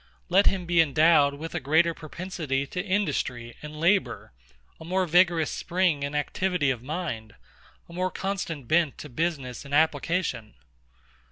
Let 0.29 0.47
him 0.47 0.65
be 0.65 0.81
endowed 0.81 1.35
with 1.35 1.53
a 1.53 1.59
greater 1.59 1.93
propensity 1.93 2.65
to 2.65 2.83
industry 2.83 3.55
and 3.61 3.79
labour; 3.79 4.31
a 4.79 4.83
more 4.83 5.05
vigorous 5.05 5.51
spring 5.51 6.03
and 6.03 6.15
activity 6.15 6.71
of 6.71 6.81
mind; 6.81 7.35
a 7.87 7.93
more 7.93 8.09
constant 8.09 8.67
bent 8.67 8.97
to 8.97 9.09
business 9.09 9.63
and 9.63 9.75
application. 9.75 10.55